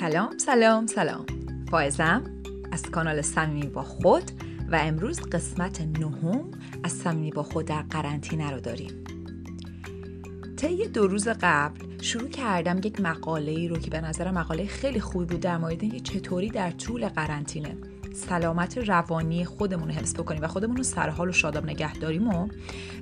سلام 0.00 0.38
سلام 0.38 0.86
سلام. 0.86 1.26
فائزم 1.70 2.24
از 2.72 2.82
کانال 2.82 3.22
صمیمی 3.22 3.66
با 3.66 3.82
خود 3.82 4.22
و 4.72 4.76
امروز 4.82 5.20
قسمت 5.20 5.80
نهم 5.80 6.50
از 6.82 6.92
صمیمی 6.92 7.30
با 7.30 7.42
خود 7.42 7.66
در 7.66 7.82
قرنطینه 7.82 8.50
رو 8.50 8.60
داریم. 8.60 9.04
طی 10.56 10.88
دو 10.88 11.06
روز 11.06 11.28
قبل 11.28 11.80
شروع 12.02 12.28
کردم 12.28 12.78
یک 12.78 13.00
مقاله 13.00 13.52
ای 13.52 13.68
رو 13.68 13.78
که 13.78 13.90
به 13.90 14.00
نظر 14.00 14.30
مقاله 14.30 14.66
خیلی 14.66 15.00
خوبی 15.00 15.24
بود 15.24 15.40
در 15.40 15.58
مورد 15.58 15.82
اینکه 15.82 16.00
چطوری 16.00 16.50
در 16.50 16.70
طول 16.70 17.08
قرنطینه 17.08 17.76
سلامت 18.14 18.78
روانی 18.78 19.44
خودمون 19.44 19.88
رو 19.88 19.94
حفظ 19.94 20.14
بکنیم 20.14 20.42
و 20.42 20.46
خودمون 20.46 20.76
رو 20.76 20.82
سرحال 20.82 21.28
و 21.28 21.32
شاداب 21.32 21.64
نگه 21.64 21.94
داریم 21.94 22.28
و 22.28 22.48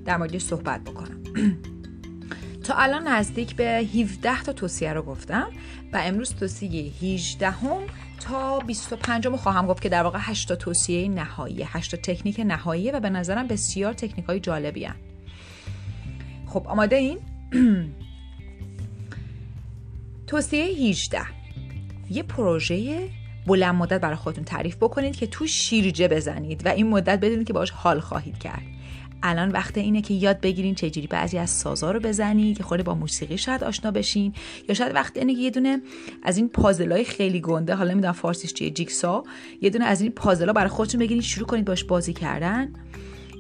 در 0.04 0.16
موردش 0.16 0.42
صحبت 0.42 0.84
بکنم. 0.84 1.22
تا 2.64 2.74
الان 2.74 3.08
نزدیک 3.08 3.56
به 3.56 3.64
17 3.64 4.42
تا 4.42 4.52
توصیه 4.52 4.92
رو 4.92 5.02
گفتم 5.02 5.50
و 5.92 6.00
امروز 6.04 6.34
توصیه 6.34 6.92
18 7.02 7.50
هم 7.50 7.82
تا 8.20 8.58
25 8.58 9.26
رو 9.26 9.36
خواهم 9.36 9.66
گفت 9.66 9.82
که 9.82 9.88
در 9.88 10.02
واقع 10.02 10.18
8 10.22 10.48
تا 10.48 10.56
توصیه 10.56 11.08
نهایی 11.08 11.62
8 11.62 11.90
تا 11.94 12.12
تکنیک 12.12 12.40
نهایی 12.40 12.90
و 12.90 13.00
به 13.00 13.10
نظرم 13.10 13.46
بسیار 13.46 13.92
تکنیک 13.92 14.24
های 14.24 14.40
جالبی 14.40 14.84
هن. 14.84 14.96
خب 16.46 16.66
آماده 16.68 16.96
این؟ 16.96 17.18
توصیه 20.26 20.64
18 20.64 21.20
یه 22.10 22.22
پروژه 22.22 23.08
بلند 23.46 23.74
مدت 23.74 24.00
برای 24.00 24.16
خودتون 24.16 24.44
تعریف 24.44 24.76
بکنید 24.76 25.16
که 25.16 25.26
تو 25.26 25.46
شیرجه 25.46 26.08
بزنید 26.08 26.66
و 26.66 26.68
این 26.68 26.88
مدت 26.88 27.20
بدونید 27.20 27.46
که 27.46 27.52
باش 27.52 27.70
حال 27.70 28.00
خواهید 28.00 28.38
کرد 28.38 28.62
الان 29.26 29.50
وقت 29.50 29.78
اینه 29.78 30.02
که 30.02 30.14
یاد 30.14 30.40
بگیرین 30.40 30.74
چجوری 30.74 31.06
بعضی 31.06 31.38
از 31.38 31.50
سازا 31.50 31.90
رو 31.90 32.00
بزنید 32.00 32.56
که 32.56 32.62
خود 32.62 32.84
با 32.84 32.94
موسیقی 32.94 33.38
شاید 33.38 33.64
آشنا 33.64 33.90
بشین. 33.90 34.32
یا 34.68 34.74
شاید 34.74 34.94
وقت 34.94 35.16
اینه 35.16 35.34
که 35.34 35.40
یه 35.40 35.50
دونه 35.50 35.82
از 36.22 36.36
این 36.36 36.48
پازلای 36.48 37.04
خیلی 37.04 37.40
گنده 37.40 37.74
حالا 37.74 37.90
نمی‌دونم 37.90 38.12
فارسیش 38.12 38.52
چیه 38.52 38.70
جیکسا 38.70 39.24
یه 39.60 39.70
دونه 39.70 39.84
از 39.84 40.00
این 40.00 40.12
پازلا 40.12 40.52
برای 40.52 40.68
خودتون 40.68 41.00
بگیرید 41.00 41.22
شروع 41.22 41.46
کنید 41.46 41.64
باش 41.64 41.84
بازی 41.84 42.12
کردن. 42.12 42.72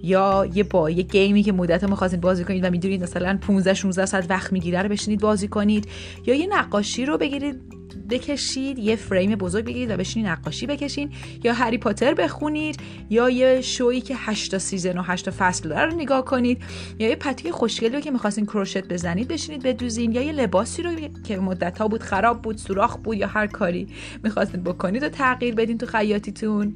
یا 0.02 0.48
یه 0.54 0.62
با 0.62 0.90
یه 0.90 1.02
گیمی 1.02 1.42
که 1.42 1.52
مدت 1.52 1.84
ما 1.84 1.96
خواستید 1.96 2.20
بازی 2.20 2.44
کنید 2.44 2.64
و 2.64 2.70
می‌دونید 2.70 3.02
مثلا 3.02 3.38
15 3.42 3.74
16 3.74 4.06
ساعت 4.06 4.30
وقت 4.30 4.52
می‌گیره 4.52 4.82
رو 4.82 4.88
بشینید 4.88 5.20
بازی 5.20 5.48
کنید. 5.48 5.88
یا 6.26 6.34
یه 6.34 6.46
نقاشی 6.46 7.06
رو 7.06 7.18
بگیرید. 7.18 7.73
بکشید 8.10 8.78
یه 8.78 8.96
فریم 8.96 9.34
بزرگ 9.34 9.64
بگیرید 9.64 9.90
و 9.90 9.96
بشینید 9.96 10.28
نقاشی 10.28 10.66
بکشین 10.66 11.10
یا 11.44 11.52
هری 11.52 11.78
پاتر 11.78 12.14
بخونید 12.14 12.80
یا 13.10 13.30
یه 13.30 13.60
شویی 13.60 14.00
که 14.00 14.14
8 14.18 14.50
تا 14.50 14.58
سیزن 14.58 14.98
و 14.98 15.02
8 15.02 15.24
تا 15.24 15.32
فصل 15.38 15.68
داره 15.68 15.86
رو 15.86 15.96
نگاه 15.96 16.24
کنید 16.24 16.62
یا 16.98 17.08
یه 17.08 17.16
پتوی 17.16 17.50
خوشگلی 17.50 17.88
رو 17.88 18.00
که 18.00 18.10
می‌خواستین 18.10 18.46
کروشت 18.46 18.88
بزنید 18.88 19.28
بشینید 19.28 19.62
بدوزین 19.62 20.12
یا 20.12 20.22
یه 20.22 20.32
لباسی 20.32 20.82
رو 20.82 20.90
که 21.24 21.38
مدت 21.38 21.78
ها 21.78 21.88
بود 21.88 22.02
خراب 22.02 22.42
بود 22.42 22.56
سوراخ 22.56 22.96
بود 22.96 23.16
یا 23.16 23.26
هر 23.26 23.46
کاری 23.46 23.88
می‌خواستین 24.24 24.62
بکنید 24.62 25.02
و 25.02 25.08
تغییر 25.08 25.54
بدین 25.54 25.78
تو 25.78 25.86
خیاطیتون 25.86 26.74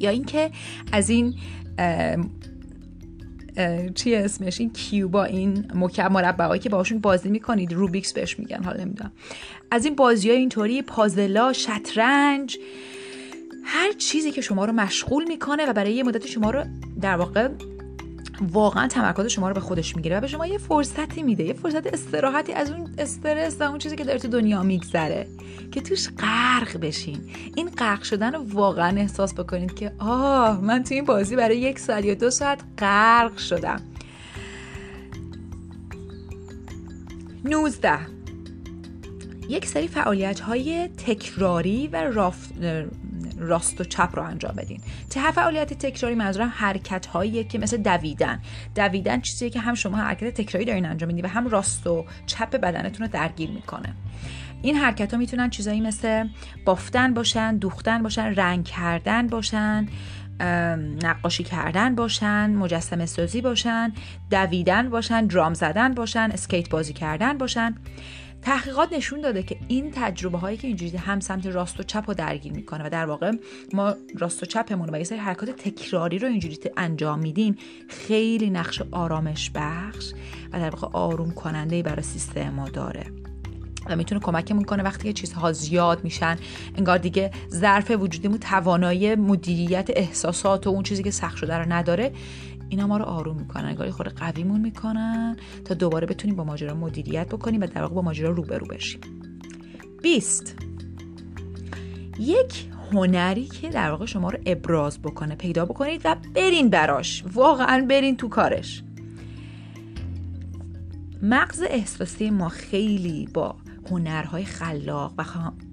یا 0.00 0.10
اینکه 0.10 0.50
از 0.92 1.10
این 1.10 1.34
چی 3.94 4.14
اسمش؟ 4.14 4.60
این 4.60 4.72
کیوبا 4.72 5.24
این 5.24 5.64
مکعب 5.74 6.12
مربعایی 6.12 6.60
که 6.60 6.68
باشون 6.68 6.98
بازی 6.98 7.28
می‌کنید 7.28 7.72
روبیکس 7.72 8.12
بهش 8.12 8.38
میگن 8.38 8.62
حالا 8.62 8.84
نمی‌دونم. 8.84 9.12
از 9.70 9.84
این 9.84 9.94
بازی 9.94 10.28
های 10.30 10.38
اینطوری 10.38 10.82
پازلا 10.82 11.52
شطرنج 11.52 12.58
هر 13.64 13.92
چیزی 13.92 14.30
که 14.30 14.40
شما 14.40 14.64
رو 14.64 14.72
مشغول 14.72 15.24
می‌کنه 15.28 15.66
و 15.66 15.72
برای 15.72 15.92
یه 15.92 16.02
مدت 16.02 16.26
شما 16.26 16.50
رو 16.50 16.64
در 17.00 17.16
واقع 17.16 17.48
واقعا 18.40 18.88
تمرکز 18.88 19.26
شما 19.26 19.48
رو 19.48 19.54
به 19.54 19.60
خودش 19.60 19.96
می‌گیره 19.96 20.18
و 20.18 20.20
به 20.20 20.26
شما 20.26 20.46
یه 20.46 20.58
فرصتی 20.58 21.22
میده 21.22 21.44
یه 21.44 21.52
فرصت 21.52 21.86
استراحتی 21.86 22.52
از 22.52 22.70
اون 22.70 22.94
استرس 22.98 23.60
و 23.60 23.62
اون 23.62 23.78
چیزی 23.78 23.96
که 23.96 24.04
داره 24.04 24.18
تو 24.18 24.28
دنیا 24.28 24.62
میگذره 24.62 25.26
که 25.72 25.80
توش 25.80 26.08
غرق 26.18 26.76
بشین. 26.76 27.20
این 27.56 27.68
غرق 27.68 28.02
شدن 28.02 28.34
رو 28.34 28.44
واقعا 28.48 28.96
احساس 28.96 29.34
بکنید 29.34 29.74
که 29.74 29.92
آه 29.98 30.60
من 30.60 30.82
تو 30.82 30.94
این 30.94 31.04
بازی 31.04 31.36
برای 31.36 31.58
یک 31.58 31.78
ساعت 31.78 32.04
یا 32.04 32.14
دو 32.14 32.30
ساعت 32.30 32.60
غرق 32.78 33.36
شدم. 33.36 33.80
19 37.44 37.98
یک 39.48 39.66
سری 39.66 39.88
فعالیت 39.88 40.40
های 40.40 40.88
تکراری 40.88 41.88
و 41.92 41.96
رافت 41.96 42.52
راست 43.38 43.80
و 43.80 43.84
چپ 43.84 44.10
رو 44.12 44.22
انجام 44.22 44.52
بدین. 44.56 44.80
ته 45.10 45.32
فعالیت 45.32 45.72
تکراری 45.72 46.14
منظورم 46.14 46.52
حرکت 46.56 47.06
هایی 47.06 47.44
که 47.44 47.58
مثل 47.58 47.76
دویدن. 47.76 48.40
دویدن 48.74 49.20
چیزیه 49.20 49.50
که 49.50 49.60
هم 49.60 49.74
شما 49.74 49.96
حرکت 49.96 50.34
تکراری 50.34 50.64
دارین 50.64 50.86
انجام 50.86 51.06
میدین 51.06 51.24
و 51.24 51.28
هم 51.28 51.48
راست 51.48 51.86
و 51.86 52.04
چپ 52.26 52.56
بدنتون 52.56 53.06
رو 53.06 53.12
درگیر 53.12 53.50
می‌کنه. 53.50 53.94
این 54.62 54.76
حرکت 54.76 55.12
ها 55.12 55.18
می‌تونن 55.18 55.50
چیزایی 55.50 55.80
مثل 55.80 56.28
بافتن 56.64 57.14
باشن 57.14 57.56
دوختن 57.56 58.02
باشن 58.02 58.34
رنگ 58.34 58.64
کردن 58.64 59.26
باشن 59.26 59.88
نقاشی 61.02 61.44
کردن 61.44 61.94
باشن 61.94 62.50
مجسمه 62.50 63.06
سازی 63.06 63.40
باشن 63.40 63.92
دویدن 64.30 64.90
باشن 64.90 65.26
درام 65.26 65.54
زدن 65.54 65.94
باشن 65.94 66.30
اسکیت 66.32 66.68
بازی 66.68 66.92
کردن 66.92 67.38
باشن. 67.38 67.74
تحقیقات 68.42 68.92
نشون 68.92 69.20
داده 69.20 69.42
که 69.42 69.56
این 69.68 69.90
تجربه 69.94 70.38
هایی 70.38 70.56
که 70.56 70.66
اینجوری 70.66 70.96
هم 70.96 71.20
سمت 71.20 71.46
راست 71.46 71.80
و 71.80 71.82
چپ 71.82 72.04
رو 72.08 72.14
درگیر 72.14 72.52
می‌کنه 72.52 72.86
و 72.86 72.90
در 72.90 73.06
واقع 73.06 73.32
ما 73.72 73.94
راست 74.18 74.42
و 74.42 74.46
چپمون 74.46 74.90
و 74.94 74.98
یه 74.98 75.04
سری 75.04 75.18
حرکات 75.18 75.50
تکراری 75.50 76.18
رو 76.18 76.28
اینجوری 76.28 76.58
انجام 76.76 77.18
میدیم 77.18 77.56
خیلی 77.88 78.50
نقش 78.50 78.82
آرامش 78.90 79.50
بخش 79.54 80.12
و 80.52 80.58
در 80.58 80.70
واقع 80.70 80.88
آروم 80.92 81.30
کننده 81.30 81.82
برای 81.82 82.02
سیستم 82.02 82.50
ما 82.50 82.68
داره. 82.68 83.06
و 83.86 83.96
می‌تونه 83.96 84.20
کمکمون 84.20 84.64
کنه 84.64 84.82
وقتی 84.82 85.08
که 85.08 85.12
چیزها 85.12 85.52
زیاد 85.52 86.04
میشن 86.04 86.36
انگار 86.76 86.98
دیگه 86.98 87.30
ظرف 87.50 87.90
وجودیمون 87.90 88.38
توانایی 88.38 89.14
مدیریت 89.14 89.90
احساسات 89.96 90.66
و 90.66 90.70
اون 90.70 90.82
چیزی 90.82 91.02
که 91.02 91.10
سخت 91.10 91.36
شده 91.36 91.56
رو 91.56 91.72
نداره. 91.72 92.12
اینا 92.72 92.86
ما 92.86 92.96
رو 92.96 93.04
آروم 93.04 93.36
می‌کنن 93.36 93.64
انگار 93.64 93.90
خود 93.90 94.08
قویمون 94.08 94.60
می‌کنن 94.60 95.36
تا 95.64 95.74
دوباره 95.74 96.06
بتونیم 96.06 96.36
با 96.36 96.44
ماجرا 96.44 96.74
مدیریت 96.74 97.28
بکنیم 97.28 97.60
و 97.60 97.66
در 97.66 97.82
واقع 97.82 97.94
با 97.94 98.02
ماجرا 98.02 98.30
روبرو 98.30 98.66
بشیم. 98.66 99.00
20 100.02 100.56
یک 102.18 102.66
هنری 102.92 103.44
که 103.44 103.68
در 103.68 103.90
واقع 103.90 104.06
شما 104.06 104.30
رو 104.30 104.38
ابراز 104.46 105.02
بکنه 105.02 105.34
پیدا 105.34 105.64
بکنید 105.64 106.00
و 106.04 106.16
برین 106.34 106.70
براش. 106.70 107.24
واقعا 107.32 107.86
برین 107.88 108.16
تو 108.16 108.28
کارش. 108.28 108.82
مغز 111.22 111.62
احساسی 111.70 112.30
ما 112.30 112.48
خیلی 112.48 113.28
با 113.34 113.56
هنرهای 113.90 114.44
خلاق 114.44 115.14
و 115.18 115.24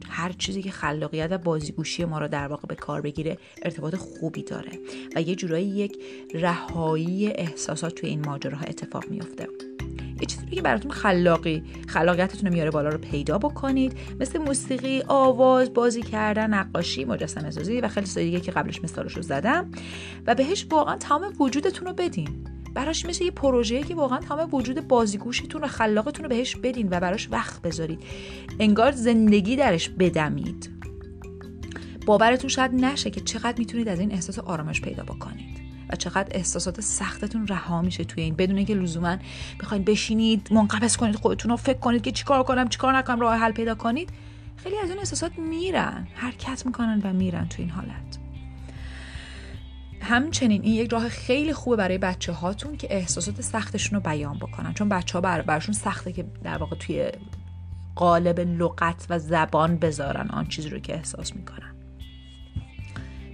هر 0.10 0.32
چیزی 0.32 0.62
که 0.62 0.72
خلاقیت 0.72 1.28
و 1.32 1.38
بازیگوشی 1.38 2.06
ما 2.06 2.20
رو 2.20 2.28
در 2.28 2.48
واقع 2.48 2.68
به 2.68 2.76
کار 2.76 3.02
بگیره 3.02 3.38
ارتباط 3.62 3.96
خوبی 3.96 4.44
داره 4.44 4.72
و 5.16 5.22
یه 5.22 5.36
جورایی 5.36 5.68
یک 5.68 5.98
رهایی 6.34 7.28
احساسات 7.28 7.96
توی 7.96 8.10
این 8.10 8.26
ماجراها 8.26 8.66
اتفاق 8.66 9.10
میفته 9.10 9.48
یه 10.22 10.26
چیزی 10.26 10.46
که 10.46 10.62
براتون 10.62 10.92
خلاقی 10.92 11.64
خلاقیتتون 11.88 12.50
رو 12.50 12.54
میاره 12.54 12.72
بالا 12.72 12.90
رو 12.90 12.98
پیدا 12.98 13.38
بکنید 13.38 13.98
مثل 14.20 14.40
موسیقی 14.40 15.04
آواز 15.08 15.74
بازی 15.74 16.02
کردن 16.02 16.54
نقاشی 16.54 17.06
مجسمه 17.06 17.52
سازی 17.52 17.82
و 17.82 17.88
خیلی 17.88 18.08
چیزای 18.08 18.26
دیگه 18.26 18.40
که 18.40 18.52
قبلش 18.52 18.84
مثالش 18.84 19.14
رو 19.14 19.22
زدم 19.22 19.72
و 20.28 20.36
بهش 20.36 20.68
واقعا 20.70 20.98
تمام 20.98 21.34
وجودتون 21.40 21.88
رو 21.88 21.94
بدین. 21.94 22.59
براش 22.74 23.06
مثل 23.06 23.24
یه 23.24 23.32
پروژه 23.32 23.84
که 23.84 23.96
واقعا 23.96 24.20
تمام 24.20 24.56
وجود 24.56 24.88
بازیگوشتون 24.88 25.64
و 25.64 25.68
خلاقتون 25.68 26.24
رو 26.24 26.30
بهش 26.30 26.56
بدین 26.56 26.88
و 26.92 27.00
براش 27.00 27.28
وقت 27.32 27.62
بذارید. 27.62 28.00
انگار 28.60 28.92
زندگی 28.92 29.56
درش 29.56 29.90
بدمید. 29.90 30.70
باورتون 32.06 32.50
شاید 32.50 32.74
نشه 32.74 33.10
که 33.10 33.22
چقدر 33.22 33.58
می‌تونید 33.58 33.88
از 33.88 34.00
این 34.00 34.12
احساس 34.12 34.40
آرامش 34.40 34.82
پیدا 34.82 35.04
بکنید 35.04 35.60
و 35.90 35.96
چقدر 35.96 36.28
احساسات 36.32 36.82
سختتون 36.82 37.48
رها 37.48 37.82
میشه 37.82 38.04
توی 38.04 38.24
این 38.24 38.36
بدون 38.36 38.58
اینکه 38.58 38.76
لزوما 38.76 39.18
بخواید 39.60 39.86
بشینید 39.86 40.48
منقبض 40.52 40.98
کنید 40.98 41.16
خودتون 41.16 41.52
رو 41.52 41.58
فکر 41.58 41.80
کنید 41.80 42.02
که 42.02 42.12
چیکار 42.12 42.44
کنم 42.44 42.70
چیکار 42.70 42.98
نکنم 42.98 43.20
راه 43.20 43.36
حل 43.36 43.52
پیدا 43.52 43.76
کنید. 43.76 44.10
خیلی 44.56 44.78
از 44.84 44.90
اون 44.90 45.00
احساسات 45.00 45.40
میرن 45.40 46.08
حرکت 46.16 46.66
می‌کنن 46.66 47.02
و 47.04 47.14
میرن 47.14 47.48
تو 47.48 47.62
این 47.62 47.70
حالت. 47.70 48.29
همچنین 50.10 50.62
این 50.62 50.74
یک 50.74 50.92
راه 50.92 51.10
خیلی 51.10 51.54
خوبه 51.54 51.76
برای 51.76 51.98
بچه 51.98 52.32
هاتون 52.32 52.78
که 52.78 52.88
احساسات 52.92 53.42
سختشون 53.42 54.00
رو 54.00 54.10
بیان 54.10 54.38
بکنن. 54.38 54.74
چون 54.74 54.90
بچه 54.90 55.14
ها 55.14 55.22
بر 55.22 55.42
برشون 55.42 55.74
سخته 55.74 56.12
که 56.12 56.26
در 56.44 56.58
واقع 56.58 56.76
توی 56.76 57.12
قالب 57.96 58.40
لغت 58.40 59.06
و 59.10 59.20
زبان 59.20 59.78
بذارن 59.78 60.30
آن 60.30 60.48
چیزی 60.48 60.70
رو 60.70 60.80
که 60.80 60.94
احساس 60.96 61.36
می‌کنن. 61.36 61.76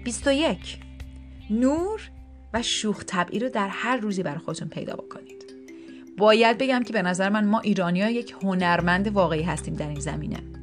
21 0.04 0.80
نور 1.50 2.02
و 2.54 2.62
شوخ 2.62 3.04
طبعی 3.06 3.40
رو 3.40 3.50
در 3.50 3.68
هر 3.68 3.98
روزی 3.98 4.24
برای 4.24 4.40
خودتون 4.40 4.68
پیدا 4.68 4.96
بکنید. 4.96 5.46
باید 6.18 6.58
بگم 6.58 6.84
که 6.84 6.94
به 6.94 7.02
نظر 7.02 7.30
من 7.30 7.46
ما 7.46 7.60
ایرانی 7.60 8.00
یک 8.00 8.36
هنرمند 8.44 9.08
واقعی 9.08 9.44
هستیم 9.44 9.74
در 9.74 9.88
این 9.88 10.00
زمینه. 10.00 10.55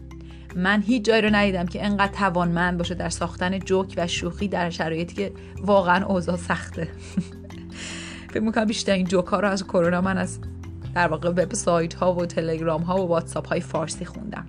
من 0.56 0.82
هیچ 0.82 1.04
جایی 1.04 1.22
رو 1.22 1.30
ندیدم 1.34 1.66
که 1.66 1.84
انقدر 1.84 2.12
توانمند 2.12 2.78
باشه 2.78 2.94
در 2.94 3.08
ساختن 3.08 3.58
جوک 3.58 3.94
و 3.96 4.06
شوخی 4.06 4.48
در 4.48 4.70
شرایطی 4.70 5.14
که 5.14 5.32
واقعا 5.60 6.06
اوضاع 6.06 6.36
سخته. 6.36 6.88
فکر 8.30 8.40
می‌کنم 8.40 8.64
بیشتر 8.64 8.92
این 8.92 9.06
جوک 9.06 9.26
ها 9.26 9.40
رو 9.40 9.48
از 9.48 9.64
کرونا 9.64 10.00
من 10.00 10.18
از 10.18 10.38
در 10.94 11.08
واقع 11.08 11.28
وب 11.28 11.54
سایت 11.54 11.94
ها 11.94 12.14
و 12.14 12.26
تلگرام 12.26 12.82
ها 12.82 13.04
و 13.04 13.08
واتساپ 13.08 13.48
های 13.48 13.60
فارسی 13.60 14.04
خوندم. 14.04 14.46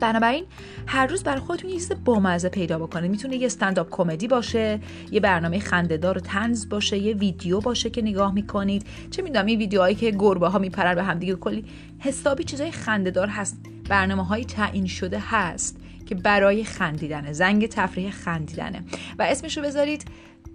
بنابراین 0.00 0.44
هر 0.86 1.06
روز 1.06 1.22
برای 1.22 1.40
خودتون 1.40 1.70
یه 1.70 1.76
چیز 1.76 1.92
بامزه 2.04 2.48
پیدا 2.48 2.78
بکنید. 2.78 3.10
می‌تونه 3.10 3.36
یه 3.36 3.46
استنداپ 3.46 3.90
کمدی 3.90 4.28
باشه 4.28 4.80
یه 5.10 5.20
برنامه 5.20 5.58
خندهدار 5.58 6.18
و 6.18 6.20
تنز 6.20 6.68
باشه 6.68 6.98
یه 6.98 7.14
ویدیو 7.14 7.60
باشه 7.60 7.90
که 7.90 8.02
نگاه 8.02 8.34
می‌کنید. 8.34 8.86
چه 9.10 9.22
می‌دونم 9.22 9.46
این 9.46 9.58
ویدیوهایی 9.58 9.94
که 9.94 10.10
گربه 10.10 10.48
ها 10.48 10.58
میپرن 10.58 10.94
به 10.94 11.02
همدیگه. 11.02 11.34
کلی 11.34 11.64
حسابی 11.98 12.44
چیزای 12.44 12.70
خندهدار 12.70 13.28
هست. 13.28 13.56
برنامه 13.92 14.24
های 14.24 14.44
تعیین 14.44 14.86
شده 14.86 15.18
هست 15.18 15.76
که 16.06 16.14
برای 16.14 16.64
خندیدنه 16.64 17.32
زنگ 17.32 17.66
تفریح 17.66 18.10
خندیدنه. 18.10 18.84
و 19.18 19.22
اسمش 19.22 19.56
رو 19.56 19.62
بذارید 19.62 20.04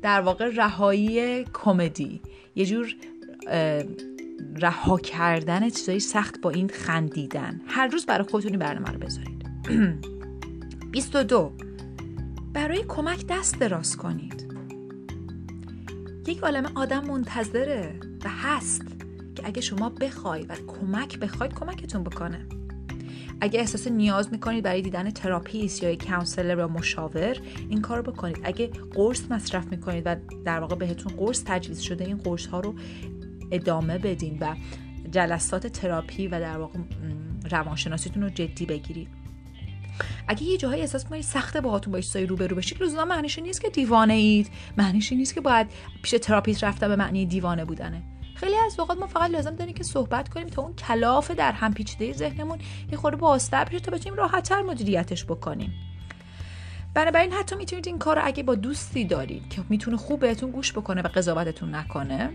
در 0.01 0.21
واقع 0.21 0.49
رهایی 0.55 1.43
کمدی. 1.43 2.21
یه 2.55 2.65
جور 2.65 2.95
رها 4.55 4.97
کردن 4.97 5.69
چیزایی 5.69 5.99
سخت 5.99 6.41
با 6.41 6.49
این 6.49 6.69
خندیدن. 6.69 7.61
هر 7.67 7.87
روز 7.87 8.05
برای 8.05 8.27
خودتون 8.27 8.59
برنامه 8.59 8.89
رو 8.89 8.99
بذارید. 8.99 9.45
22 10.91 11.53
برای 12.53 12.83
کمک 12.87 13.25
دست 13.29 13.59
دراز 13.59 13.97
کنید. 13.97 14.53
یک 16.27 16.39
عالم 16.39 16.71
آدم 16.75 17.05
منتظره 17.05 17.99
و 18.23 18.29
هست 18.29 18.85
که 19.35 19.47
اگه 19.47 19.61
شما 19.61 19.89
بخواید 19.89 20.49
و 20.49 20.53
کمک 20.67 21.19
بخواید 21.19 21.53
کمکتون 21.53 22.03
بکنه. 22.03 22.56
اگه 23.41 23.59
احساس 23.59 23.87
نیاز 23.87 24.31
می‌کنید 24.31 24.63
برای 24.63 24.81
دیدن 24.81 25.09
تراپیست 25.09 25.83
یا 25.83 25.95
counselor 25.95 26.57
یا 26.57 26.67
مشاور 26.67 27.37
این 27.69 27.81
کار 27.81 27.97
رو 27.97 28.11
بکنید. 28.11 28.39
اگه 28.43 28.67
قرص 28.67 29.21
مصرف 29.31 29.65
می‌کنید 29.71 30.03
و 30.05 30.15
در 30.45 30.59
واقع 30.59 30.75
بهتون 30.75 31.13
قرص 31.17 31.43
تجویز 31.45 31.79
شده 31.79 32.05
این 32.05 32.17
قرص 32.17 32.45
ها 32.45 32.59
رو 32.59 32.75
ادامه 33.51 33.97
بدین 33.97 34.37
و 34.41 34.55
جلسات 35.11 35.67
تراپی 35.67 36.27
و 36.27 36.39
در 36.39 36.57
واقع 36.57 36.79
روانشناسیتون 37.51 38.23
رو 38.23 38.29
جدی 38.29 38.65
بگیرید. 38.65 39.07
اگه 40.27 40.43
یه 40.43 40.57
جاهایی 40.57 40.81
احساس 40.81 41.03
می‌کنید 41.03 41.23
سخته 41.23 41.61
باهاتون 41.61 41.93
با 41.93 41.99
رو 42.15 42.25
روبرو 42.25 42.55
بشید 42.55 42.83
لزوما 42.83 43.05
معنیش 43.05 43.39
نیست 43.39 43.61
که 43.61 43.69
دیوانه 43.69 44.13
اید 44.13 44.49
معنیش 44.77 45.13
نیست 45.13 45.35
که 45.35 45.41
باید 45.41 45.67
پیش 46.01 46.15
تراپیست 46.21 46.63
رفته 46.63 46.87
به 46.87 46.95
معنی 46.95 47.25
دیوانه 47.25 47.65
بودنه. 47.65 48.03
خیلی 48.39 48.55
از 48.55 48.79
اوقات 48.79 48.97
ما 48.97 49.07
فقط 49.07 49.31
لازم 49.31 49.55
داریم 49.55 49.73
که 49.73 49.83
صحبت 49.83 50.29
کنیم 50.29 50.47
تا 50.47 50.61
اون 50.61 50.73
کلاف 50.73 51.31
در 51.31 51.51
هم 51.51 51.73
پیچیده 51.73 52.13
ذهنمون 52.13 52.57
یه 52.91 52.97
خورده 52.97 53.17
بازتر 53.17 53.63
بشه 53.65 53.79
تا 53.79 53.91
بتونیم 53.91 54.17
راحتتر 54.17 54.61
مدیریتش 54.61 55.25
بکنیم. 55.25 55.73
بنابراین 56.93 57.31
حتی 57.31 57.55
می‌تونید 57.55 57.87
این 57.87 57.99
کار 57.99 58.19
اگه 58.23 58.43
با 58.43 58.55
دوستی 58.55 59.05
دارید 59.05 59.49
که 59.49 59.63
می‌تونه 59.69 59.97
خوب 59.97 60.19
بهتون 60.19 60.51
گوش 60.51 60.73
بکنه 60.73 61.01
و 61.01 61.07
قضاوتتون 61.07 61.75
نکنه 61.75 62.29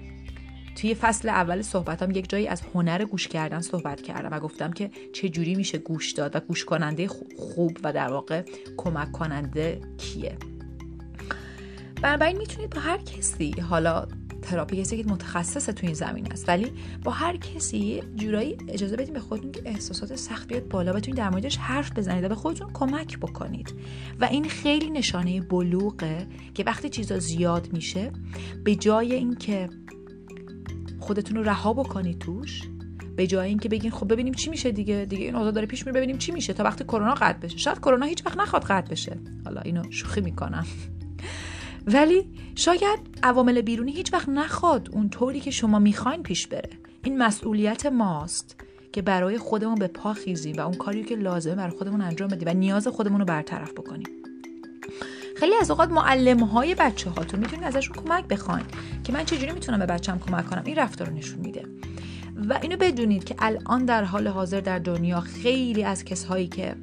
توی 0.76 0.94
فصل 0.94 1.28
اول 1.28 1.62
صحبتام 1.62 2.10
یک 2.10 2.30
جایی 2.30 2.48
از 2.48 2.62
هنر 2.74 3.04
گوش 3.04 3.28
کردن 3.28 3.60
صحبت 3.60 4.02
کردم 4.02 4.28
و 4.32 4.40
گفتم 4.40 4.72
که 4.72 4.90
چه 5.12 5.28
جوری 5.28 5.54
میشه 5.54 5.78
گوش 5.78 6.12
داد 6.12 6.36
و 6.36 6.40
گوش 6.40 6.64
کننده 6.64 7.08
خوب 7.38 7.78
و 7.84 7.92
در 7.92 8.12
واقع 8.12 8.42
کمک 8.76 9.12
کننده 9.12 9.80
کیه. 9.98 10.36
بنابراین 12.02 12.38
می‌تونید 12.38 12.70
با 12.70 12.80
هر 12.80 12.98
کسی 12.98 13.50
حالا 13.50 14.06
تراپی 14.42 14.76
کسی 14.76 15.02
که 15.02 15.10
متخصص 15.10 15.66
تو 15.66 15.86
این 15.86 15.94
زمین 15.94 16.32
است 16.32 16.48
ولی 16.48 16.72
با 17.04 17.12
هر 17.12 17.36
کسی 17.36 18.02
جورایی 18.14 18.56
اجازه 18.68 18.96
بدین 18.96 19.14
به 19.14 19.20
خودتون 19.20 19.52
که 19.52 19.62
احساسات 19.64 20.16
سخت 20.16 20.48
بیاد 20.48 20.68
بالا 20.68 20.92
بتونید 20.92 21.18
در 21.18 21.30
موردش 21.30 21.56
حرف 21.56 21.92
بزنید 21.92 22.24
و 22.24 22.28
به 22.28 22.34
خودتون 22.34 22.70
کمک 22.72 23.18
بکنید. 23.18 23.74
و 24.20 24.24
این 24.24 24.48
خیلی 24.48 24.90
نشانه 24.90 25.40
بلوغه 25.40 26.26
که 26.54 26.64
وقتی 26.64 26.88
چیزا 26.88 27.18
زیاد 27.18 27.72
میشه 27.72 28.12
به 28.64 28.74
جای 28.74 29.14
اینکه 29.14 29.68
خودتون 31.00 31.36
رو 31.36 31.42
رها 31.42 31.72
بکنید 31.72 32.18
توش 32.18 32.62
به 33.16 33.26
جای 33.26 33.48
اینکه 33.48 33.68
بگین 33.68 33.90
خب 33.90 34.12
ببینیم 34.12 34.34
چی 34.34 34.50
میشه 34.50 34.72
دیگه 34.72 35.06
دیگه 35.08 35.24
این 35.24 35.36
اوضاع 35.36 35.52
داره 35.52 35.66
پیش 35.66 35.86
میره 35.86 35.96
ببینیم 35.96 36.18
چی 36.18 36.32
میشه 36.32 36.52
تا 36.52 36.64
وقتی 36.64 36.84
کرونا 36.84 37.14
قطع 37.14 37.38
بشه. 37.38 37.58
شاید 37.58 37.78
کرونا 37.78 38.06
هیچ 38.06 38.26
وقت 38.26 38.38
نخواد 38.38 38.64
قطع 38.64 38.90
بشه. 38.90 39.18
حالا 39.44 39.60
اینو 39.60 39.82
شوخی 39.90 40.20
می‌کنم. 40.20 40.66
ولی 41.86 42.28
شاید 42.54 42.98
عوامل 43.22 43.60
بیرونی 43.60 43.92
هیچ 43.92 44.12
وقت 44.12 44.28
نخواد 44.28 44.88
اون 44.92 45.08
طوری 45.08 45.40
که 45.40 45.50
شما 45.50 45.78
می‌خواین 45.78 46.22
پیش 46.22 46.46
بره. 46.46 46.70
این 47.04 47.18
مسئولیت 47.18 47.86
ماست 47.86 48.56
که 48.92 49.02
برای 49.02 49.38
خودمون 49.38 49.74
به 49.74 49.86
پا 49.86 50.12
خیزیم 50.12 50.56
و 50.56 50.60
اون 50.60 50.74
کاری 50.74 51.04
که 51.04 51.16
لازمه 51.16 51.54
برای 51.54 51.76
خودمون 51.78 52.00
انجام 52.00 52.28
بدیم 52.28 52.48
و 52.48 52.54
نیاز 52.54 52.88
خودمون 52.88 53.20
رو 53.20 53.26
برطرف 53.26 53.72
بکنیم. 53.72 54.08
خیلی 55.36 55.54
از 55.60 55.70
اوقات 55.70 55.90
معلم 55.90 56.40
های 56.40 56.74
بچه 56.74 57.10
هاتون 57.10 57.40
می‌تونید 57.40 57.64
ازشون 57.64 57.96
کمک 57.96 58.28
بخواین 58.28 58.66
که 59.04 59.12
من 59.12 59.24
چجوری 59.24 59.52
می‌تونم 59.52 59.78
به 59.78 59.86
بچم 59.86 60.18
کمک 60.18 60.50
کنم؟ 60.50 60.62
این 60.64 60.76
رفتار 60.76 61.08
رو 61.08 61.14
نشون 61.14 61.40
میده. 61.40 61.64
و 62.48 62.58
اینو 62.62 62.76
بدونید 62.76 63.24
که 63.24 63.34
الان 63.38 63.84
در 63.84 64.04
حال 64.04 64.28
حاضر 64.28 64.60
در 64.60 64.78
دنیا 64.78 65.20
خیلی 65.20 65.84
از 65.84 66.04
کسهایی 66.04 66.48
که 66.48 66.74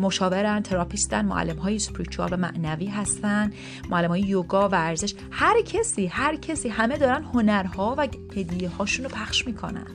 مشاورن 0.00 0.62
تراپیستن 0.62 1.24
معلم 1.24 1.56
های 1.56 1.78
سپریچوال 1.78 2.28
و 2.32 2.36
معنوی 2.36 2.86
هستن 2.86 3.52
معلم 3.90 4.08
های 4.08 4.20
یوگا 4.20 4.68
و 4.68 4.72
ورزش. 4.72 5.14
هر 5.30 5.62
کسی 5.62 6.06
هر 6.06 6.36
کسی 6.36 6.68
همه 6.68 6.98
دارن 6.98 7.24
هنرها 7.24 7.94
و 7.98 8.08
هدیه 8.36 8.68
هاشون 8.68 9.04
رو 9.04 9.10
پخش 9.10 9.46
می‌کنن. 9.46 9.86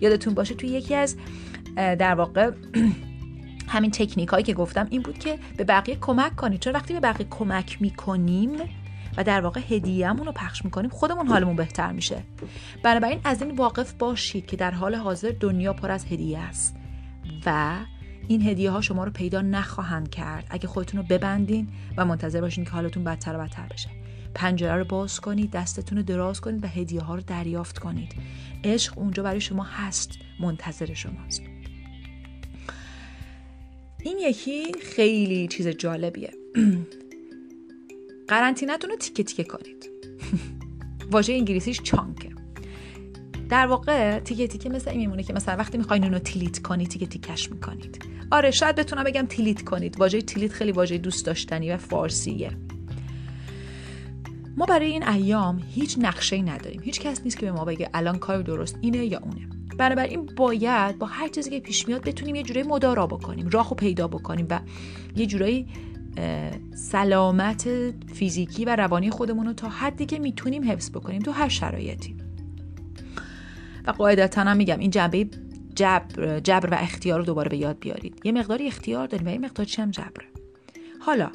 یادتون 0.00 0.34
باشه 0.34 0.54
توی 0.54 0.68
یکی 0.68 0.94
از 0.94 1.16
در 1.76 2.14
واقع 2.14 2.50
همین 3.74 3.90
تکنیک 3.90 4.28
هایی 4.28 4.44
که 4.44 4.54
گفتم 4.54 4.86
این 4.90 5.02
بود 5.02 5.18
که 5.18 5.38
به 5.56 5.64
بقیه 5.64 5.96
کمک 6.00 6.36
کنید. 6.36 6.60
چون 6.60 6.72
وقتی 6.72 6.94
به 6.94 7.00
بقیه 7.00 7.26
کمک 7.30 7.82
می‌کنیم 7.82 8.50
و 9.16 9.24
در 9.24 9.40
واقع 9.40 9.60
هدیهمون 9.70 10.26
رو 10.26 10.32
پخش 10.32 10.64
می‌کنیم 10.64 10.90
خودمون 10.90 11.26
حالمون 11.26 11.56
بهتر 11.56 11.92
میشه. 11.92 12.22
بنابراین 12.82 13.20
از 13.24 13.42
این 13.42 13.56
واقف 13.56 13.92
باشید 13.92 14.46
که 14.46 14.56
در 14.56 14.70
حال 14.70 14.94
حاضر 14.94 15.32
دنیا 15.40 15.72
پر 15.72 15.90
از 15.90 16.04
هدیه 16.04 16.38
است. 16.38 16.76
و 17.46 17.76
این 18.28 18.42
هدیه 18.42 18.70
ها 18.70 18.80
شما 18.80 19.04
رو 19.04 19.10
پیدا 19.10 19.40
نخواهند 19.40 20.10
کرد. 20.10 20.46
اگه 20.50 20.68
خودتون 20.68 21.00
رو 21.00 21.06
ببندین 21.06 21.68
و 21.96 22.04
منتظر 22.04 22.40
باشین 22.40 22.64
که 22.64 22.70
حالتون 22.70 23.04
بدتر 23.04 23.36
و 23.36 23.38
بدتر 23.38 23.66
بشه. 23.70 23.88
پنجره 24.34 24.76
رو 24.76 24.84
باز 24.84 25.20
کنید 25.20 25.50
دستتون 25.50 25.98
رو 25.98 26.04
دراز 26.04 26.40
کنید 26.40 26.64
و 26.64 26.66
هدیه 26.66 27.00
ها 27.00 27.14
رو 27.14 27.20
دریافت 27.20 27.78
کنید. 27.78 28.12
عشق 28.64 28.98
اونجا 28.98 29.22
برای 29.22 29.40
شما 29.40 29.62
هست. 29.62 30.10
منتظر 30.40 30.94
شماست. 30.94 31.42
این 34.02 34.18
یکی 34.18 34.72
خیلی 34.82 35.48
چیز 35.48 35.68
جالبیه. 35.68 36.32
قرنطینتون 38.28 38.90
رو 38.90 38.96
تیکه 38.96 39.22
تیکه 39.22 39.44
کنید. 39.44 39.90
واژه 41.12 41.32
انگلیسیش 41.32 41.82
چانکه. 41.82 42.39
در 43.50 43.66
واقع 43.66 44.18
تیکه 44.18 44.48
تیکه 44.48 44.68
مثل 44.68 44.90
این 44.90 45.00
میمونه 45.00 45.22
که 45.22 45.32
مثلا 45.32 45.56
وقتی 45.56 45.78
می‌خواین 45.78 46.04
اونو 46.04 46.18
تیلیت 46.18 46.58
کنید 46.58 46.88
تیکه 46.88 47.06
تیکش 47.06 47.52
می‌کنید. 47.52 48.04
آره 48.30 48.50
شاید 48.50 48.76
بتونم 48.76 49.04
بگم 49.04 49.26
تیلیت 49.26 49.62
کنید. 49.62 50.00
واژه 50.00 50.22
تیلیت 50.22 50.52
خیلی 50.52 50.72
واژه 50.72 50.98
دوست 50.98 51.26
داشتنی 51.26 51.72
و 51.72 51.76
فارسیه. 51.76 52.50
ما 54.56 54.66
برای 54.66 54.86
این 54.86 55.08
ایام 55.08 55.62
هیچ 55.74 55.96
نقشه 56.00 56.36
ای 56.36 56.42
نداریم. 56.42 56.80
هیچ 56.82 57.00
کس 57.00 57.20
نیست 57.24 57.38
که 57.38 57.46
به 57.46 57.52
ما 57.52 57.64
بگه 57.64 57.90
الان 57.94 58.18
کار 58.18 58.42
درست 58.42 58.78
اینه 58.80 59.04
یا 59.06 59.18
اونه. 59.18 59.48
بنابراین 59.78 60.26
باید 60.36 60.98
با 60.98 61.06
هر 61.06 61.28
چیزی 61.28 61.50
که 61.50 61.60
پیش 61.60 61.88
میاد 61.88 62.04
بتونیم 62.04 62.34
یه 62.34 62.42
جورایی 62.42 62.66
مدارا 62.66 63.06
بکنیم 63.06 63.48
راهو 63.48 63.74
پیدا 63.74 64.08
بکنیم 64.08 64.46
و 64.50 64.60
یه 65.16 65.26
جورایی 65.26 65.66
سلامت 66.74 67.68
فیزیکی 68.14 68.64
و 68.64 68.76
روانی 68.76 69.10
خودمون 69.10 69.46
رو 69.46 69.52
تا 69.52 69.68
حدی 69.68 70.06
که 70.06 70.18
می‌تونیم 70.18 70.70
حفظ 70.70 70.90
بکنیم 70.90 71.22
تو 71.22 71.30
هر 71.30 71.48
شرایطی. 71.48 72.16
و 73.86 73.90
قاعدتا 73.90 74.40
هم 74.40 74.56
میگم 74.56 74.78
این 74.78 74.90
جنبه 74.90 75.28
جبر, 75.74 76.40
جبر 76.40 76.70
و 76.70 76.74
اختیار 76.80 77.18
رو 77.18 77.24
دوباره 77.24 77.48
به 77.48 77.56
یاد 77.56 77.78
بیارید. 77.78 78.20
یه 78.24 78.32
مقداری 78.32 78.66
اختیار 78.66 79.06
داریم 79.06 79.26
و 79.26 79.30
یه 79.30 79.38
مقدار 79.38 79.66
هم 79.78 79.90
جبره. 79.90 80.26
حالا 81.00 81.30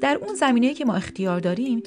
در 0.00 0.18
اون 0.22 0.34
زمینه 0.34 0.74
که 0.74 0.84
ما 0.84 0.94
اختیار 0.94 1.40
داریم 1.40 1.82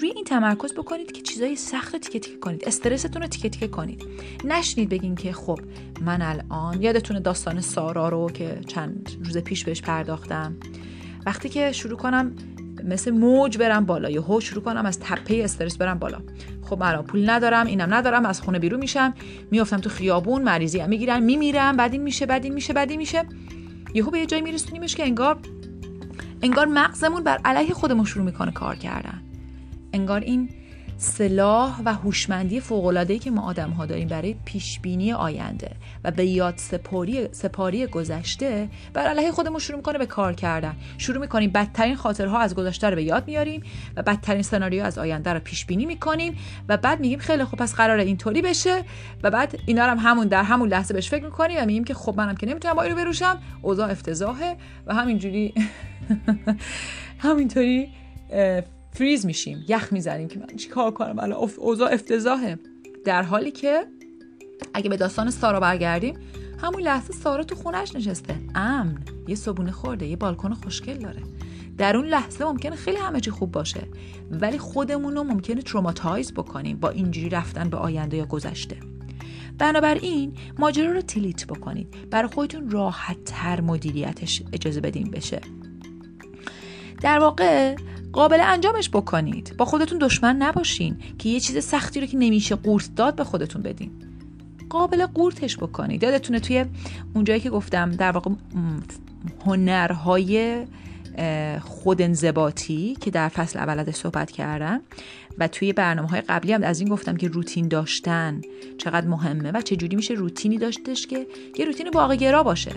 روی 0.00 0.10
این 0.10 0.24
تمرکز 0.24 0.74
بکنید 0.74 1.12
که 1.12 1.22
چیزای 1.22 1.56
سخت 1.56 1.92
رو 1.92 1.98
تیکه 1.98 2.18
تیکه 2.18 2.38
کنید 2.38 2.64
استرستون 2.64 3.22
رو 3.22 3.28
تیکه 3.28 3.48
تیکه 3.48 3.68
کنید. 3.68 4.04
نشنید 4.44 4.88
بگین 4.88 5.14
که 5.14 5.32
خب 5.32 5.58
من 6.00 6.22
الان 6.22 6.82
یادتونه 6.82 7.20
داستان 7.20 7.60
سارا 7.60 8.08
رو 8.08 8.30
که 8.30 8.60
چند 8.66 9.10
روز 9.24 9.38
پیش 9.38 9.64
بهش 9.64 9.82
پرداختم. 9.82 10.56
وقتی 11.26 11.48
که 11.48 11.72
شروع 11.72 11.98
کنم 11.98 12.36
مثل 12.86 13.10
موج 13.10 13.58
برم 13.58 13.84
بالا 13.84 14.10
یا 14.10 14.22
هو 14.22 14.40
شروع 14.40 14.64
کنم 14.64 14.86
از 14.86 15.00
تپه 15.00 15.40
استرس 15.44 15.76
برم 15.76 15.98
بالا. 15.98 16.18
خب 16.62 16.82
الان 16.82 17.04
پول 17.04 17.30
ندارم 17.30 17.66
اینم 17.66 17.94
ندارم 17.94 18.26
از 18.26 18.40
خونه 18.40 18.58
بیرون 18.58 18.80
میشم. 18.80 19.14
میافتم 19.50 19.76
تو 19.76 19.90
خیابون 19.90 20.42
مریضی 20.42 20.78
هم 20.78 20.88
می‌گیرم 20.88 21.22
میمیرم 21.22 21.76
بعد 21.76 21.92
این 21.92 22.02
میشه 22.02 22.26
بعد 22.26 22.44
این 22.44 22.54
میشه 22.54 22.72
بعد 22.72 22.90
این 22.90 22.98
میشه. 22.98 23.24
یهو 23.94 24.10
به 24.10 24.18
یه 24.18 24.26
جایی 24.26 24.42
میرسونیمش 24.42 24.94
که 24.96 25.04
انگار 25.04 25.38
انگار 26.42 26.66
مغزمون 26.66 27.24
بر 27.24 27.40
علیه 27.44 27.74
خودمون 27.74 28.04
شروع 28.04 28.24
می‌کنه 28.24 28.50
کار 28.50 28.76
کردن. 28.76 29.22
انگار 29.92 30.20
این 30.20 30.48
سلاح 30.98 31.82
و 31.84 31.94
هوشمندی 31.94 32.60
فوق‌العاده‌ای 32.60 33.18
که 33.18 33.30
ما 33.30 33.42
آدم‌ها 33.42 33.86
داریم 33.86 34.08
برای 34.08 34.34
پیشبینی 34.44 35.12
آینده 35.12 35.70
و 36.04 36.10
به 36.10 36.26
یاد 36.26 36.54
سپاری 36.56 37.28
سپاری 37.32 37.86
گذشته 37.86 38.68
بر 38.92 39.06
علیه 39.06 39.32
خودمون 39.32 39.58
شروع 39.58 39.76
می‌کنه 39.76 39.98
به 39.98 40.06
کار 40.06 40.32
کردن. 40.32 40.76
شروع 40.98 41.18
می‌کنیم 41.18 41.50
بدترین 41.50 41.96
خاطرها 41.96 42.38
از 42.38 42.54
گذشته 42.54 42.90
رو 42.90 42.96
به 42.96 43.02
یاد 43.02 43.26
میاریم 43.26 43.62
و 43.96 44.02
بدترین 44.02 44.42
سناریو 44.42 44.84
از 44.84 44.98
آینده 44.98 45.32
رو 45.32 45.40
پیش 45.40 45.66
بینی 45.66 45.86
می‌کنیم 45.86 46.38
و 46.68 46.76
بعد 46.76 47.00
میگیم 47.00 47.18
خیلی 47.18 47.44
خوب 47.44 47.58
پس 47.58 47.74
قرار 47.74 47.98
اینطوری 47.98 48.42
بشه 48.42 48.82
و 49.22 49.30
بعد 49.30 49.58
اینا 49.66 49.86
رو 49.86 49.90
هم 49.90 49.98
همون 49.98 50.28
در 50.28 50.42
همون 50.42 50.68
لحظه 50.68 50.94
بهش 50.94 51.10
فکر 51.10 51.24
می‌کنیم 51.24 51.56
و 51.62 51.66
میگیم 51.66 51.84
که 51.84 51.94
خب 51.94 52.14
منم 52.16 52.34
که 52.34 52.46
نمی‌تونم 52.46 52.74
با 52.74 52.82
رو 52.82 52.94
بروشم. 52.94 53.38
اوضاع 53.62 53.90
افتضاحه 53.90 54.56
و 54.86 54.94
همینجوری 54.94 55.54
همینطوری 57.18 57.88
فریز 58.96 59.26
میشیم 59.26 59.64
یخ 59.68 59.92
می‌زنیم 59.92 60.28
که 60.28 60.38
من 60.38 60.56
چیکار 60.56 60.90
کنم؟ 60.90 61.18
الان 61.18 61.50
اوضاع 61.56 61.92
افتضاحه. 61.92 62.58
در 63.04 63.22
حالی 63.22 63.50
که 63.50 63.86
اگه 64.74 64.90
به 64.90 64.96
داستان 64.96 65.30
سارا 65.30 65.60
برگردیم 65.60 66.18
همون 66.62 66.82
لحظه 66.82 67.12
سارا 67.12 67.44
تو 67.44 67.54
خونش 67.54 67.96
نشسته. 67.96 68.36
امن. 68.54 68.98
یه 69.28 69.34
صبونه 69.34 69.70
خورده 69.70 70.06
یه 70.06 70.16
بالکن 70.16 70.54
خوشگل 70.54 70.94
داره. 70.94 71.22
در 71.78 71.96
اون 71.96 72.06
لحظه 72.06 72.44
ممکنه 72.44 72.76
خیلی 72.76 72.96
همه 72.96 73.20
چی 73.20 73.30
خوب 73.30 73.52
باشه 73.52 73.80
ولی 74.30 74.58
خودمون 74.58 75.16
رو 75.16 75.24
ممکنه 75.24 75.62
تروماتایز 75.62 76.32
بکنیم 76.32 76.76
با 76.76 76.88
اینجوری 76.88 77.28
رفتن 77.28 77.68
به 77.68 77.76
آینده 77.76 78.16
یا 78.16 78.26
گذشته. 78.26 78.76
بنابراین 79.58 80.32
ماجرا 80.58 80.92
رو 80.92 81.00
تلیت 81.00 81.46
بکنید. 81.46 82.10
برای 82.10 82.28
خودتون 82.28 82.70
راحت 82.70 83.24
تر 83.24 83.60
مدیریتش 83.60 84.42
اجازه 84.52 84.80
بدین 84.80 85.10
بشه. 85.10 85.40
در 87.02 87.18
واقع 87.18 87.76
قابل 88.16 88.40
انجامش 88.40 88.90
بکنید. 88.90 89.54
با 89.56 89.64
خودتون 89.64 89.98
دشمن 89.98 90.36
نباشین 90.36 90.96
که 91.18 91.28
یه 91.28 91.40
چیز 91.40 91.64
سختی 91.64 92.00
رو 92.00 92.06
که 92.06 92.16
نمیشه 92.16 92.54
قورت 92.54 92.94
داد 92.96 93.16
به 93.16 93.24
خودتون 93.24 93.62
بدین. 93.62 93.90
قابل 94.68 95.06
قورتش 95.06 95.56
بکنید. 95.56 96.02
یادتونه 96.02 96.40
توی 96.40 96.64
اونجایی 97.14 97.40
که 97.40 97.50
گفتم 97.50 97.90
در 97.90 98.10
واقع 98.10 98.30
هنرهای 99.46 100.64
خودانضباطی 101.60 102.96
که 103.00 103.10
در 103.10 103.28
فصل 103.28 103.58
اول 103.58 103.90
صحبت 103.90 104.30
کردم 104.30 104.80
و 105.38 105.48
توی 105.48 105.72
برنامه 105.72 106.08
های 106.08 106.20
قبلی 106.20 106.52
هم 106.52 106.62
از 106.62 106.80
این 106.80 106.88
گفتم 106.88 107.16
که 107.16 107.28
روتین 107.28 107.68
داشتن 107.68 108.40
چقدر 108.78 109.06
مهمه 109.06 109.50
و 109.50 109.60
چجوری 109.60 109.96
میشه 109.96 110.14
روتینی 110.14 110.58
داشتش 110.58 111.06
که 111.06 111.26
یه 111.58 111.64
روتین 111.64 111.88
واقع 111.94 112.42
باشه. 112.42 112.72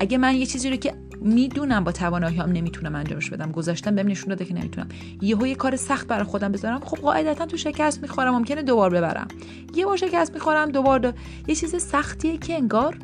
اگه 0.00 0.18
من 0.18 0.36
یه 0.36 0.46
چیزی 0.46 0.70
رو 0.70 0.76
که 0.76 0.94
می‌دونم 1.24 1.84
با 1.84 1.92
توانایی 1.92 2.36
هم 2.36 2.52
نمی‌تونم 2.52 2.94
انجامش 2.94 3.30
بدم. 3.30 3.52
گذاشتم 3.52 3.94
بهم 3.94 4.06
نشون 4.06 4.28
داده 4.28 4.44
که 4.44 4.54
نمی‌تونم. 4.54 4.88
یهو 5.20 5.46
یه 5.46 5.54
کار 5.54 5.76
سخت 5.76 6.06
برای 6.06 6.24
خودم 6.24 6.52
بذارم. 6.52 6.80
خب 6.80 6.96
قاعدتا 6.96 7.46
تو 7.46 7.56
شکست 7.56 8.02
می‌خورم. 8.02 8.34
ممکنه 8.34 8.62
دوبار 8.62 8.90
ببرم. 8.90 9.28
یه 9.74 9.86
بار 9.86 9.96
شکست 9.96 10.34
می‌خورم 10.34 10.70
دوبار 10.70 10.98
دو... 10.98 11.12
یه 11.48 11.54
چیز 11.54 11.76
سختیه 11.76 12.38
که 12.38 12.54
انگار 12.54 12.98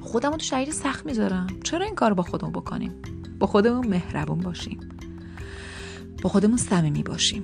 خودم 0.00 0.30
رو 0.30 0.36
تو 0.36 0.44
شرایط 0.44 0.70
سخت 0.70 1.06
می‌ذارم. 1.06 1.46
چرا 1.64 1.84
این 1.84 1.94
کار 1.94 2.14
با 2.14 2.22
خودمون 2.22 2.52
بکنیم؟ 2.52 2.92
با 3.38 3.46
خودمون 3.46 3.86
مهربون 3.86 4.38
باشیم. 4.38 4.78
با 6.22 6.28
خودمون 6.28 6.56
صمیمی 6.56 7.02
باشیم. 7.02 7.42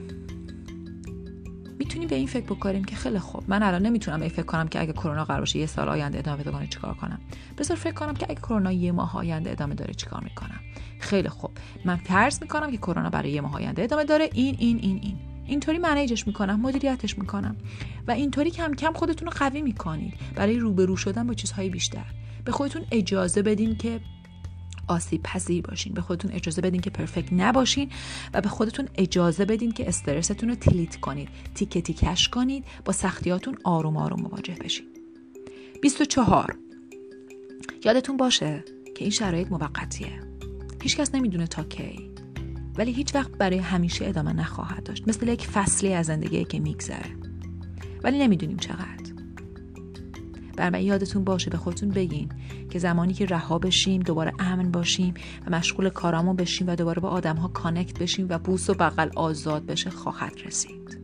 می‌تونیم 1.79 2.09
به 2.09 2.17
این 2.17 2.27
فکر 2.27 2.45
بکنیم 2.45 2.85
که 2.85 2.97
خیلی 2.97 3.19
خوب. 3.19 3.45
من 3.49 3.63
الان 3.63 3.83
نمی‌تونم 3.83 4.21
به 4.21 4.29
فکر 4.29 4.43
کنم 4.43 4.69
که 4.69 4.81
اگه 4.81 4.93
کرونا 4.93 5.25
قرار 5.25 5.41
باشه 5.41 5.59
یه 5.59 5.67
سال 5.67 5.89
آینده 5.89 6.19
ادامه 6.19 6.43
بده 6.43 6.51
کنه 6.51 6.67
چیکار 6.67 6.95
کنم؟ 6.95 7.21
بذار 7.59 7.77
فکر 7.77 7.95
کنم 7.95 8.15
که 8.15 8.27
اگه 8.29 8.41
کرونا 8.41 8.73
یه 8.73 8.93
ماه 8.93 9.17
آینده 9.17 9.51
ادامه 9.51 9.75
داره 9.75 9.95
چیکار 9.95 10.25
می‌کنم؟ 10.25 10.61
خیلی 11.01 11.29
خوب. 11.29 11.51
من 11.85 11.97
فرض 11.97 12.43
می‌کنم 12.43 12.71
که 12.71 12.77
کرونا 12.77 13.11
برای 13.11 13.31
یه 13.31 13.41
ماه 13.41 13.55
آینده 13.55 13.83
ادامه 13.83 14.05
داره. 14.05 14.31
این 14.33 14.57
این 14.59 14.79
این 14.83 15.01
این. 15.03 15.19
اینطوری 15.47 15.79
منیجش 15.79 16.27
می‌کنم 16.27 16.61
مدیریتش 16.61 17.19
می‌کنم. 17.19 17.57
و 18.09 18.11
اینطوری 18.11 18.51
کم 18.51 18.75
کم 18.75 18.93
خودتون 18.93 19.29
رو 19.29 19.35
قوی 19.37 19.63
می‌کنید. 19.63 20.15
برای 20.35 20.59
روبرو 20.59 20.97
شدن 20.97 21.27
با 21.27 21.35
چیزهای 21.35 21.69
بیشتر. 21.69 22.05
به 22.45 22.53
خودتون 22.53 22.83
اجازه 22.91 23.43
بدین 23.43 23.77
که 23.77 24.01
آسیب 24.89 25.23
پذیر 25.23 25.63
باشین. 25.63 25.95
به 25.95 26.01
خودتون 26.01 26.31
اجازه 26.33 26.63
بدین 26.63 26.81
که 26.81 26.91
پرفکت 26.91 27.33
نباشین 27.33 27.91
و 28.35 28.41
به 28.41 28.49
خودتون 28.49 28.89
اجازه 28.95 29.45
بدین 29.45 29.73
که 29.73 29.89
استرستون 29.89 30.49
رو 30.49 30.55
تلیت 30.55 30.97
کنید. 30.97 31.29
تیکه 31.55 31.81
تیکش 31.81 32.29
کنید. 32.29 32.65
با 32.85 32.93
سختیاتون 32.93 33.57
آروم 33.65 33.97
آروم 33.97 34.21
مواجه 34.21 34.55
بشین. 34.55 34.87
24 35.83 36.57
یادتون 37.85 38.17
باشه 38.17 38.65
که 38.95 39.05
این 39.05 39.11
شرایط 39.11 39.51
موقتیه. 39.51 40.21
هیچکس 40.83 41.15
نمی‌دونه 41.15 41.47
تا 41.47 41.65
کی 41.65 42.11
ولی 42.77 42.93
هیچ 42.93 43.15
وقت 43.15 43.31
برای 43.31 43.59
همیشه 43.59 44.07
ادامه 44.07 44.33
نخواهد 44.33 44.83
داشت. 44.83 45.09
مثل 45.09 45.29
یک 45.29 45.47
فصلی 45.47 45.93
از 45.93 46.07
زندگی 46.07 46.45
که 46.45 46.59
میگذره. 46.59 47.11
ولی 48.03 48.19
نمی‌دونیم 48.19 48.57
چقدر. 48.57 49.04
بنابراین 50.57 50.87
یادتون 50.87 51.25
باشه 51.25 51.51
به 51.51 51.57
خودتون 51.57 51.89
بگین 51.89 52.29
که 52.71 52.79
زمانی 52.79 53.13
که 53.13 53.27
رها 53.27 53.59
بشیم 53.59 54.03
دوباره 54.03 54.33
امن 54.39 54.71
باشیم 54.71 55.15
و 55.47 55.51
مشغول 55.51 55.89
کارامون 55.89 56.37
بشیم 56.37 56.69
و 56.69 56.75
دوباره 56.75 57.01
با 57.01 57.09
آدم 57.09 57.37
ها 57.37 57.49
کانکت 57.49 57.99
بشیم 57.99 58.27
و 58.29 58.39
بوس 58.39 58.71
و 58.71 58.75
بغل 58.75 59.11
آزاد 59.17 59.67
بشه 59.67 59.91
خواهد 59.91 60.33
رسید. 60.45 60.99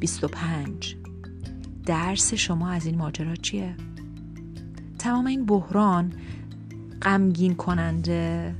25 0.00 0.96
درس 1.86 2.34
شما 2.34 2.70
از 2.70 2.86
این 2.86 2.98
ماجرا 2.98 3.34
چیه؟ 3.34 3.74
تمام 4.98 5.26
این 5.26 5.46
بحران 5.46 6.12
غمگین 7.02 7.54
کننده 7.54 8.54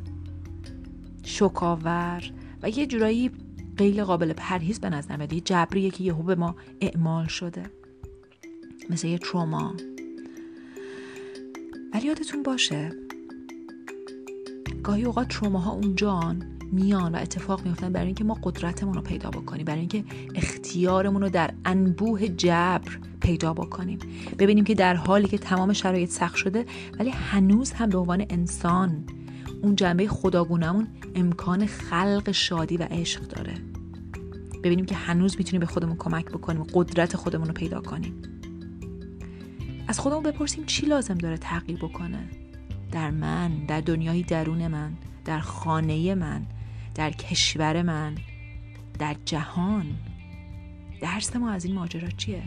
شکاور 1.22 2.30
و 2.62 2.70
یه 2.70 2.86
جورایی 2.86 3.30
غیر 3.76 4.04
قابل 4.04 4.32
پرهیز 4.32 4.80
به 4.80 4.90
نظر 4.90 5.16
میاد. 5.16 5.32
یه 5.32 5.40
جبریه 5.40 5.90
که 5.90 6.04
یهو 6.04 6.22
به 6.22 6.34
ما 6.34 6.56
اعمال 6.80 7.26
شده. 7.26 7.62
مثل 8.90 9.08
یه 9.08 9.18
تروما 9.18 9.74
ولی 11.94 12.06
یادتون 12.06 12.42
باشه 12.42 12.92
گاهی 14.82 15.04
اوقات 15.04 15.28
تروماها 15.28 15.72
اونجان 15.72 16.46
میان 16.72 17.14
و 17.14 17.18
اتفاق 17.18 17.66
میفتن 17.66 17.92
برای 17.92 18.06
اینکه 18.06 18.24
ما 18.24 18.38
قدرتمون 18.42 18.94
رو 18.94 19.00
پیدا 19.00 19.30
بکنیم 19.30 19.64
برای 19.64 19.78
اینکه 19.78 20.04
اختیارمون 20.34 21.22
رو 21.22 21.28
در 21.28 21.50
انبوه 21.64 22.28
جبر 22.28 22.98
پیدا 23.20 23.54
بکنیم. 23.54 23.98
ببینیم 24.38 24.64
که 24.64 24.74
در 24.74 24.94
حالی 24.94 25.28
که 25.28 25.38
تمام 25.38 25.72
شرایط 25.72 26.10
سخت 26.10 26.36
شده 26.36 26.66
ولی 26.98 27.10
هنوز 27.10 27.72
هم 27.72 27.88
به 27.88 27.98
عنوان 27.98 28.26
انسان 28.30 29.04
اون 29.62 29.76
جنبه 29.76 30.08
خداگونمون 30.08 30.86
امکان 31.14 31.66
خلق 31.66 32.30
شادی 32.30 32.76
و 32.76 32.82
عشق 32.82 33.20
داره. 33.20 33.54
ببینیم 34.62 34.84
که 34.84 34.94
هنوز 34.94 35.36
می‌تونیم 35.38 35.60
به 35.60 35.66
خودمون 35.66 35.96
کمک 35.96 36.26
بکنیم 36.26 36.62
قدرت 36.62 37.16
خودمون 37.16 37.46
رو 37.46 37.52
پیدا 37.52 37.80
کنیم. 37.80 38.22
از 39.90 40.00
خودمون 40.00 40.22
بپرسیم 40.22 40.66
چی 40.66 40.86
لازم 40.86 41.14
داره 41.14 41.36
تغییر 41.36 41.78
بکنه. 41.78 42.28
در 42.92 43.10
من 43.10 43.64
در 43.64 43.80
دنیای 43.80 44.22
درون 44.22 44.68
من 44.68 44.92
در 45.24 45.40
خانه 45.40 46.14
من 46.14 46.46
در 46.94 47.10
کشور 47.10 47.82
من 47.82 48.14
در 48.98 49.16
جهان. 49.24 49.86
درس 51.00 51.36
ما 51.36 51.50
از 51.50 51.64
این 51.64 51.74
ماجرا 51.74 52.08
چیه؟ 52.10 52.42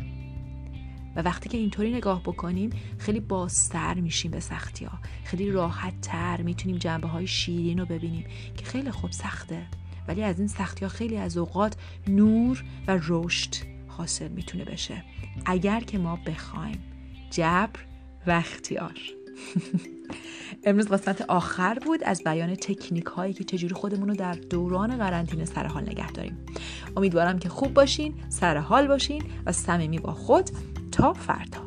و 1.15 1.21
وقتی 1.21 1.49
که 1.49 1.57
اینطوری 1.57 1.93
نگاه 1.93 2.23
بکنیم 2.23 2.69
خیلی 2.97 3.19
بازتر 3.19 3.93
میشیم 3.93 4.31
به 4.31 4.39
سختی 4.39 4.85
ها 4.85 4.99
خیلی 5.23 5.51
راحت 5.51 6.01
تر 6.01 6.41
می‌تونیم 6.41 6.77
جنبه 6.77 7.07
های 7.07 7.27
شیرین 7.27 7.79
رو 7.79 7.85
ببینیم 7.85 8.25
که 8.57 8.65
خیلی 8.65 8.91
خوب 8.91 9.11
سخته. 9.11 9.65
ولی 10.07 10.23
از 10.23 10.39
این 10.39 10.47
سختی 10.47 10.85
ها 10.85 10.89
خیلی 10.89 11.17
از 11.17 11.37
اوقات 11.37 11.75
نور 12.07 12.63
و 12.87 12.99
رشد 13.07 13.55
حاصل 13.87 14.27
می‌تونه 14.27 14.65
بشه. 14.65 15.03
اگر 15.45 15.79
که 15.79 15.97
ما 15.97 16.15
بخوایم. 16.15 16.92
جبر 17.33 17.79
و 18.27 18.31
اختیار. 18.31 18.99
امروز 20.63 20.87
قسمت 20.87 21.21
آخر 21.21 21.79
بود 21.85 22.03
از 22.03 22.23
بیان 22.23 22.55
تکنیک 22.55 23.05
هایی 23.05 23.33
که 23.33 23.43
چجوری 23.43 23.73
خودمون 23.73 24.09
رو 24.09 24.15
در 24.15 24.33
دوران 24.33 24.97
قرنطینه 24.97 25.45
سر 25.45 25.65
حال 25.65 25.83
نگه 25.83 26.11
داریم. 26.11 26.37
امیدوارم 26.97 27.39
که 27.39 27.49
خوب 27.49 27.73
باشین 27.73 28.13
سر 28.29 28.57
حال 28.57 28.87
باشین 28.87 29.23
و 29.45 29.51
صمیمی 29.51 29.99
با 29.99 30.13
خود 30.13 30.49
تا 30.91 31.13
فردا. 31.13 31.63